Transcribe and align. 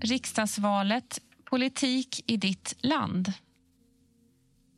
riksdagsvalet 0.00 1.20
politik 1.44 2.24
i 2.26 2.36
ditt 2.36 2.74
land. 2.78 3.32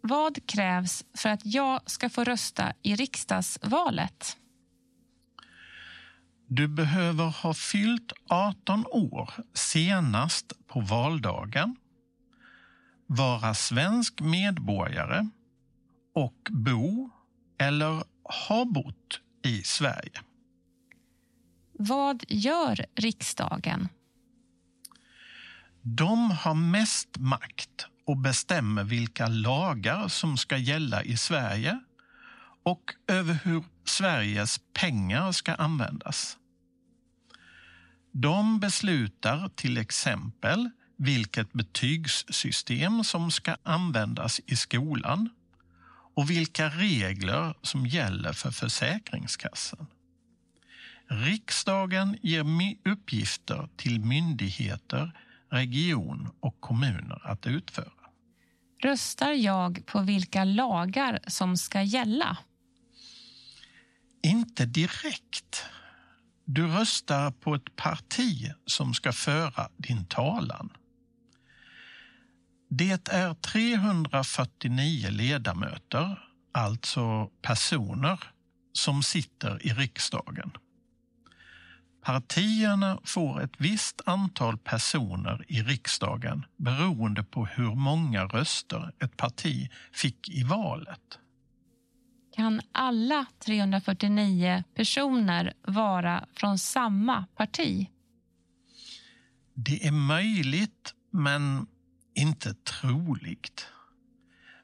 Vad 0.01 0.47
krävs 0.47 1.05
för 1.15 1.29
att 1.29 1.41
jag 1.45 1.91
ska 1.91 2.11
få 2.11 2.25
rösta 2.25 2.73
i 2.83 2.95
riksdagsvalet? 2.95 4.37
Du 6.47 6.69
behöver 6.69 7.25
ha 7.43 7.55
fyllt 7.55 8.13
18 8.29 8.87
år 8.87 9.31
senast 9.55 10.53
på 10.67 10.81
valdagen, 10.81 11.77
vara 13.07 13.55
svensk 13.55 14.21
medborgare 14.21 15.29
och 16.15 16.49
bo 16.51 17.11
eller 17.59 18.05
ha 18.49 18.65
bott 18.65 19.21
i 19.45 19.63
Sverige. 19.63 20.21
Vad 21.73 22.25
gör 22.29 22.87
riksdagen? 22.95 23.89
De 25.83 26.31
har 26.31 26.55
mest 26.55 27.19
makt 27.19 27.87
och 28.07 28.17
bestämmer 28.17 28.85
vilka 28.85 29.27
lagar 29.27 30.09
som 30.09 30.37
ska 30.37 30.57
gälla 30.57 31.03
i 31.03 31.17
Sverige 31.17 31.81
och 32.63 32.95
över 33.07 33.39
hur 33.45 33.65
Sveriges 33.85 34.61
pengar 34.73 35.33
ska 35.33 35.55
användas. 35.55 36.37
De 38.13 38.61
beslutar 38.61 39.49
till 39.49 39.79
exempel 39.79 40.71
vilket 40.97 41.53
betygssystem 41.53 43.05
som 43.05 43.31
ska 43.31 43.57
användas 43.63 44.41
i 44.47 44.57
skolan 44.57 45.31
och 46.15 46.31
vilka 46.31 46.69
regler 46.69 47.55
som 47.63 47.87
gäller 47.87 48.33
för 48.33 48.51
Försäkringskassan. 48.51 49.87
Riksdagen 51.07 52.19
ger 52.23 52.45
uppgifter 52.85 53.69
till 53.77 54.01
myndigheter, 54.01 55.13
region 55.51 56.29
och 56.41 56.61
kommuner 56.61 57.21
att 57.25 57.47
utföra. 57.47 57.93
Röstar 58.83 59.33
jag 59.33 59.87
på 59.87 60.01
vilka 60.01 60.45
lagar 60.45 61.21
som 61.27 61.57
ska 61.57 61.83
gälla? 61.83 62.39
Inte 64.23 64.67
direkt. 64.67 65.65
Du 66.45 66.67
röstar 66.67 67.31
på 67.31 67.55
ett 67.55 67.77
parti 67.77 68.53
som 68.67 68.95
ska 68.95 69.13
föra 69.13 69.69
din 69.77 70.05
talan. 70.05 70.71
Det 72.69 73.09
är 73.09 73.35
349 73.35 75.11
ledamöter, 75.11 76.19
alltså 76.53 77.31
personer, 77.43 78.21
som 78.73 79.03
sitter 79.03 79.67
i 79.67 79.73
riksdagen. 79.73 80.53
Partierna 82.03 83.01
får 83.05 83.43
ett 83.43 83.55
visst 83.59 84.01
antal 84.07 84.59
personer 84.59 85.45
i 85.49 85.63
riksdagen 85.63 86.47
beroende 86.57 87.25
på 87.25 87.47
hur 87.47 87.75
många 87.75 88.25
röster 88.25 88.93
ett 88.99 89.17
parti 89.17 89.71
fick 89.93 90.29
i 90.29 90.43
valet. 90.43 91.19
Kan 92.37 92.61
alla 92.73 93.27
349 93.39 94.65
personer 94.75 95.53
vara 95.63 96.25
från 96.35 96.59
samma 96.59 97.27
parti? 97.37 97.89
Det 99.55 99.87
är 99.87 99.93
möjligt, 99.93 100.95
men 101.11 101.67
inte 102.15 102.55
troligt. 102.55 103.67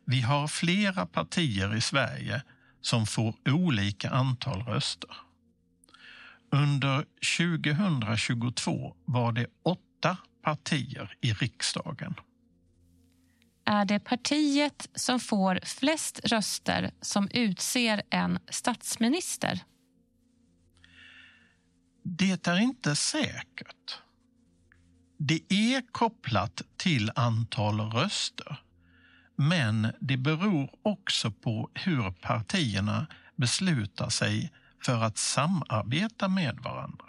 Vi 0.04 0.20
har 0.20 0.48
flera 0.48 1.06
partier 1.06 1.76
i 1.76 1.80
Sverige 1.80 2.42
som 2.80 3.06
får 3.06 3.34
olika 3.44 4.10
antal 4.10 4.62
röster. 4.62 5.25
Under 6.56 7.04
2022 7.38 8.96
var 9.04 9.32
det 9.32 9.46
åtta 9.62 10.16
partier 10.42 11.16
i 11.20 11.32
riksdagen. 11.32 12.14
Är 13.64 13.84
det 13.84 14.00
partiet 14.00 14.88
som 14.94 15.20
får 15.20 15.60
flest 15.64 16.20
röster 16.24 16.90
som 17.00 17.28
utser 17.30 18.02
en 18.10 18.38
statsminister? 18.50 19.60
Det 22.02 22.46
är 22.46 22.58
inte 22.58 22.96
säkert. 22.96 23.98
Det 25.18 25.40
är 25.48 25.92
kopplat 25.92 26.62
till 26.76 27.10
antal 27.14 27.80
röster, 27.80 28.58
men 29.36 29.92
det 30.00 30.16
beror 30.16 30.70
också 30.82 31.30
på 31.30 31.70
hur 31.74 32.10
partierna 32.10 33.06
beslutar 33.36 34.08
sig 34.08 34.52
för 34.84 35.02
att 35.02 35.18
samarbeta 35.18 36.28
med 36.28 36.58
varandra. 36.58 37.04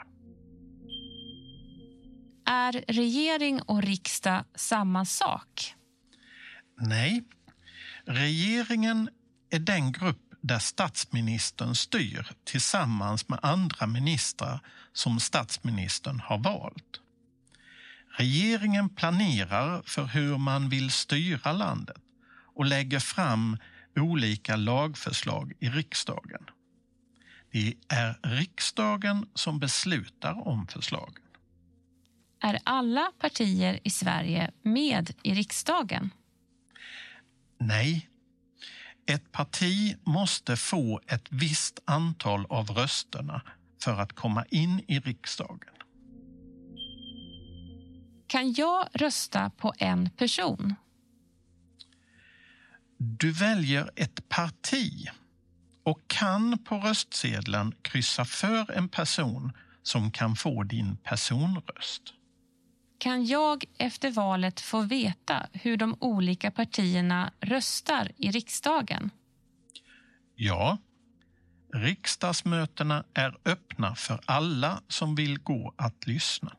Är 2.45 2.83
regering 2.87 3.61
och 3.61 3.83
riksdag 3.83 4.43
samma 4.55 5.05
sak? 5.05 5.75
Nej. 6.79 7.23
Regeringen 8.05 9.09
är 9.49 9.59
den 9.59 9.91
grupp 9.91 10.21
där 10.41 10.59
statsministern 10.59 11.75
styr 11.75 12.27
tillsammans 12.43 13.29
med 13.29 13.39
andra 13.41 13.87
ministrar 13.87 14.59
som 14.93 15.19
statsministern 15.19 16.19
har 16.19 16.37
valt. 16.37 17.01
Regeringen 18.17 18.89
planerar 18.89 19.81
för 19.85 20.03
hur 20.05 20.37
man 20.37 20.69
vill 20.69 20.91
styra 20.91 21.51
landet 21.51 22.01
och 22.55 22.65
lägger 22.65 22.99
fram 22.99 23.57
olika 23.95 24.55
lagförslag 24.55 25.53
i 25.59 25.69
riksdagen. 25.69 26.45
Det 27.51 27.73
är 27.87 28.19
riksdagen 28.23 29.29
som 29.33 29.59
beslutar 29.59 30.47
om 30.47 30.67
förslagen. 30.67 31.23
Är 32.39 32.59
alla 32.63 33.11
partier 33.19 33.79
i 33.83 33.89
Sverige 33.89 34.51
med 34.61 35.11
i 35.23 35.33
riksdagen? 35.33 36.09
Nej. 37.57 38.09
Ett 39.05 39.31
parti 39.31 39.95
måste 40.03 40.55
få 40.55 41.01
ett 41.07 41.27
visst 41.29 41.79
antal 41.85 42.45
av 42.49 42.69
rösterna 42.69 43.41
för 43.83 43.99
att 43.99 44.13
komma 44.13 44.45
in 44.49 44.81
i 44.87 44.99
riksdagen. 44.99 45.73
Kan 48.27 48.53
jag 48.53 48.87
rösta 48.93 49.49
på 49.49 49.73
en 49.77 50.09
person? 50.09 50.75
Du 52.97 53.31
väljer 53.31 53.91
ett 53.95 54.29
parti 54.29 55.07
och 55.87 56.07
kan 56.07 56.57
på 56.57 56.77
röstsedeln 56.77 57.75
kryssa 57.81 58.25
för 58.25 58.71
en 58.71 58.89
person 58.89 59.51
som 59.83 60.11
kan 60.11 60.35
få 60.35 60.63
din 60.63 60.97
personröst. 60.97 62.13
Kan 62.97 63.25
jag 63.25 63.63
efter 63.77 64.11
valet 64.11 64.59
få 64.59 64.81
veta 64.81 65.47
hur 65.53 65.77
de 65.77 65.97
olika 65.99 66.51
partierna 66.51 67.33
röstar 67.39 68.11
i 68.17 68.31
riksdagen? 68.31 69.09
Ja. 70.35 70.77
Riksdagsmötena 71.73 73.03
är 73.13 73.37
öppna 73.45 73.95
för 73.95 74.19
alla 74.25 74.81
som 74.87 75.15
vill 75.15 75.39
gå 75.39 75.73
att 75.77 76.07
lyssna. 76.07 76.55